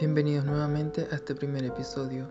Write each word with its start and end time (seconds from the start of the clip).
Bienvenidos 0.00 0.46
nuevamente 0.46 1.06
a 1.12 1.16
este 1.16 1.34
primer 1.34 1.62
episodio 1.62 2.26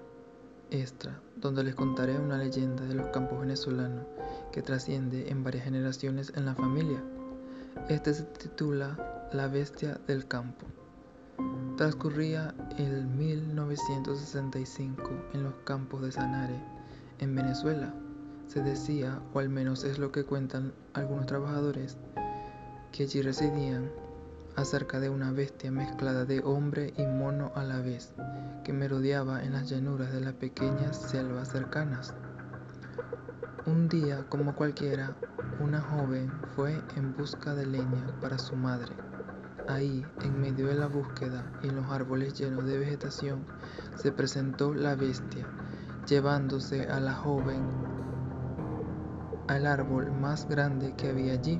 extra, 0.72 1.22
donde 1.36 1.64
les 1.64 1.76
contaré 1.76 2.18
una 2.18 2.40
leyenda 2.40 2.84
de 2.86 2.96
los 2.96 3.06
campos 3.10 3.40
venezolanos 3.40 4.08
que 4.52 4.64
trasciende 4.64 5.30
en 5.30 5.44
varias 5.44 5.66
generaciones 5.66 6.34
en 6.36 6.48
la 6.48 6.56
familia. 6.56 7.00
Este 7.88 8.16
se 8.16 8.24
titula 8.24 9.30
La 9.34 9.48
bestia 9.48 10.00
del 10.08 10.28
campo. 10.28 10.66
Transcurría 11.78 12.56
el 12.80 13.06
1965 13.06 15.04
en 15.36 15.44
los 15.44 15.54
campos 15.64 16.02
de 16.02 16.12
Sanare, 16.12 16.60
en 17.20 17.36
Venezuela. 17.36 17.94
Se 18.48 18.64
decía, 18.64 19.22
o 19.36 19.38
al 19.38 19.50
menos 19.50 19.84
es 19.84 20.00
lo 20.00 20.12
que 20.12 20.26
cuentan 20.26 20.74
algunos 20.94 21.28
trabajadores, 21.28 21.98
que 22.92 23.04
allí 23.04 23.22
residían 23.22 23.92
acerca 24.60 25.00
de 25.00 25.10
una 25.10 25.32
bestia 25.32 25.72
mezclada 25.72 26.26
de 26.26 26.42
hombre 26.42 26.94
y 26.98 27.06
mono 27.06 27.52
a 27.56 27.64
la 27.64 27.80
vez, 27.80 28.14
que 28.64 28.74
merodeaba 28.74 29.44
en 29.44 29.54
las 29.54 29.70
llanuras 29.70 30.12
de 30.12 30.22
las 30.22 30.34
pequeñas 30.34 30.98
selvas 30.98 31.50
cercanas. 31.50 32.14
Un 33.66 33.88
día, 33.88 34.26
como 34.30 34.56
cualquiera, 34.56 35.16
una 35.60 35.80
joven 35.80 36.32
fue 36.56 36.82
en 36.96 37.16
busca 37.16 37.56
de 37.56 37.66
leña 37.66 38.20
para 38.20 38.38
su 38.38 38.56
madre. 38.56 38.94
Ahí, 39.68 40.06
en 40.24 40.42
medio 40.42 40.68
de 40.68 40.76
la 40.76 40.88
búsqueda 40.88 41.46
y 41.64 41.68
en 41.68 41.76
los 41.76 41.86
árboles 41.90 42.34
llenos 42.34 42.66
de 42.66 42.80
vegetación, 42.80 43.46
se 43.96 44.12
presentó 44.12 44.74
la 44.74 44.96
bestia, 44.96 45.46
llevándose 46.08 46.88
a 46.88 47.00
la 47.00 47.14
joven 47.14 47.64
al 49.48 49.66
árbol 49.66 50.12
más 50.12 50.48
grande 50.48 50.94
que 50.96 51.10
había 51.10 51.34
allí. 51.34 51.60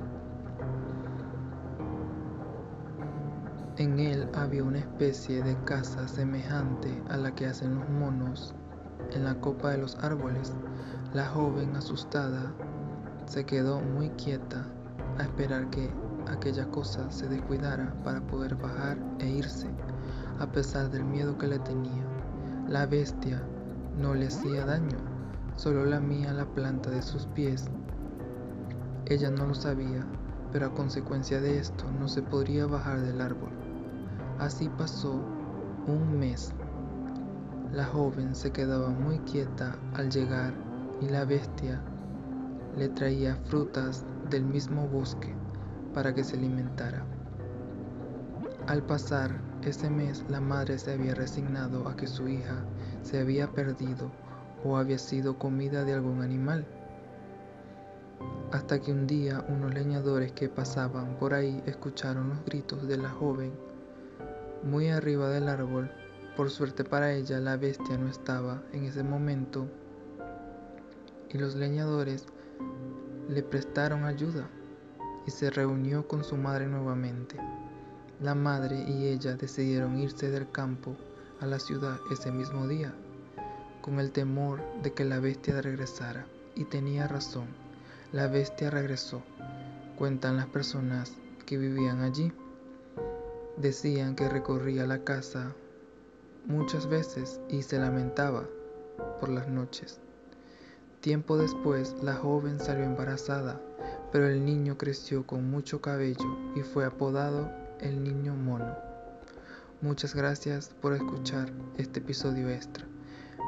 En 3.80 3.98
él 3.98 4.28
había 4.34 4.62
una 4.62 4.80
especie 4.80 5.42
de 5.42 5.56
casa 5.64 6.06
semejante 6.06 7.02
a 7.08 7.16
la 7.16 7.34
que 7.34 7.46
hacen 7.46 7.76
los 7.76 7.88
monos 7.88 8.54
en 9.12 9.24
la 9.24 9.40
copa 9.40 9.70
de 9.70 9.78
los 9.78 9.96
árboles. 10.00 10.52
La 11.14 11.24
joven, 11.24 11.74
asustada, 11.74 12.52
se 13.24 13.46
quedó 13.46 13.80
muy 13.80 14.10
quieta 14.10 14.66
a 15.16 15.22
esperar 15.22 15.70
que 15.70 15.88
aquella 16.26 16.66
cosa 16.66 17.10
se 17.10 17.26
descuidara 17.30 17.94
para 18.04 18.20
poder 18.20 18.54
bajar 18.56 18.98
e 19.18 19.30
irse, 19.30 19.70
a 20.40 20.52
pesar 20.52 20.90
del 20.90 21.06
miedo 21.06 21.38
que 21.38 21.46
le 21.46 21.58
tenía. 21.60 22.04
La 22.68 22.84
bestia 22.84 23.42
no 23.98 24.12
le 24.12 24.26
hacía 24.26 24.66
daño, 24.66 24.98
solo 25.56 25.86
lamía 25.86 26.34
la 26.34 26.44
planta 26.44 26.90
de 26.90 27.00
sus 27.00 27.24
pies. 27.28 27.70
Ella 29.06 29.30
no 29.30 29.46
lo 29.46 29.54
sabía, 29.54 30.04
pero 30.52 30.66
a 30.66 30.74
consecuencia 30.74 31.40
de 31.40 31.58
esto 31.58 31.90
no 31.98 32.08
se 32.08 32.20
podría 32.20 32.66
bajar 32.66 33.00
del 33.00 33.22
árbol. 33.22 33.59
Así 34.40 34.70
pasó 34.70 35.20
un 35.86 36.18
mes. 36.18 36.54
La 37.74 37.84
joven 37.84 38.34
se 38.34 38.50
quedaba 38.50 38.88
muy 38.88 39.18
quieta 39.18 39.76
al 39.92 40.10
llegar 40.10 40.54
y 41.02 41.10
la 41.10 41.26
bestia 41.26 41.82
le 42.74 42.88
traía 42.88 43.36
frutas 43.36 44.02
del 44.30 44.44
mismo 44.44 44.88
bosque 44.88 45.34
para 45.92 46.14
que 46.14 46.24
se 46.24 46.38
alimentara. 46.38 47.04
Al 48.66 48.82
pasar 48.82 49.30
ese 49.62 49.90
mes 49.90 50.24
la 50.30 50.40
madre 50.40 50.78
se 50.78 50.94
había 50.94 51.14
resignado 51.14 51.86
a 51.86 51.94
que 51.94 52.06
su 52.06 52.26
hija 52.26 52.64
se 53.02 53.20
había 53.20 53.46
perdido 53.46 54.10
o 54.64 54.78
había 54.78 54.98
sido 54.98 55.38
comida 55.38 55.84
de 55.84 55.92
algún 55.92 56.22
animal. 56.22 56.66
Hasta 58.52 58.80
que 58.80 58.90
un 58.90 59.06
día 59.06 59.44
unos 59.50 59.74
leñadores 59.74 60.32
que 60.32 60.48
pasaban 60.48 61.18
por 61.18 61.34
ahí 61.34 61.62
escucharon 61.66 62.30
los 62.30 62.42
gritos 62.46 62.88
de 62.88 62.96
la 62.96 63.10
joven 63.10 63.52
muy 64.62 64.88
arriba 64.88 65.28
del 65.28 65.48
árbol. 65.48 65.90
Por 66.36 66.50
suerte 66.50 66.84
para 66.84 67.12
ella, 67.12 67.40
la 67.40 67.56
bestia 67.56 67.98
no 67.98 68.08
estaba 68.08 68.62
en 68.72 68.84
ese 68.84 69.02
momento 69.02 69.66
y 71.28 71.38
los 71.38 71.54
leñadores 71.54 72.26
le 73.28 73.42
prestaron 73.42 74.04
ayuda 74.04 74.48
y 75.26 75.30
se 75.30 75.50
reunió 75.50 76.08
con 76.08 76.24
su 76.24 76.36
madre 76.36 76.66
nuevamente. 76.66 77.36
La 78.20 78.34
madre 78.34 78.84
y 78.86 79.06
ella 79.06 79.36
decidieron 79.36 79.98
irse 79.98 80.30
del 80.30 80.50
campo 80.50 80.96
a 81.40 81.46
la 81.46 81.58
ciudad 81.58 81.98
ese 82.10 82.30
mismo 82.30 82.66
día, 82.68 82.92
con 83.80 83.98
el 83.98 84.10
temor 84.10 84.60
de 84.82 84.92
que 84.92 85.04
la 85.04 85.20
bestia 85.20 85.62
regresara. 85.62 86.26
Y 86.54 86.64
tenía 86.64 87.06
razón, 87.06 87.46
la 88.12 88.26
bestia 88.26 88.70
regresó, 88.70 89.22
cuentan 89.96 90.36
las 90.36 90.46
personas 90.46 91.12
que 91.46 91.56
vivían 91.56 92.02
allí. 92.02 92.32
Decían 93.60 94.14
que 94.14 94.26
recorría 94.26 94.86
la 94.86 95.04
casa 95.04 95.52
muchas 96.46 96.88
veces 96.88 97.42
y 97.50 97.60
se 97.60 97.78
lamentaba 97.78 98.48
por 99.20 99.28
las 99.28 99.48
noches. 99.48 100.00
Tiempo 101.02 101.36
después, 101.36 101.94
la 102.02 102.14
joven 102.14 102.58
salió 102.58 102.84
embarazada, 102.84 103.60
pero 104.12 104.28
el 104.28 104.46
niño 104.46 104.78
creció 104.78 105.26
con 105.26 105.50
mucho 105.50 105.82
cabello 105.82 106.38
y 106.56 106.62
fue 106.62 106.86
apodado 106.86 107.50
el 107.80 108.02
niño 108.02 108.34
mono. 108.34 108.74
Muchas 109.82 110.14
gracias 110.14 110.70
por 110.80 110.94
escuchar 110.94 111.52
este 111.76 112.00
episodio 112.00 112.48
extra. 112.48 112.86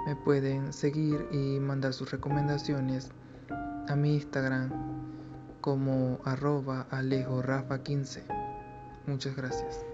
Me 0.07 0.15
pueden 0.15 0.75
seguir 0.75 1.27
y 1.33 1.59
mandar 1.59 1.95
sus 1.95 2.11
recomendaciones 2.11 3.09
a 3.89 3.97
mi 3.97 4.17
Instagram 4.17 4.71
como 5.63 6.21
arroba 6.27 6.87
alejorafa15. 6.91 8.25
Muchas 9.07 9.35
gracias. 9.37 9.92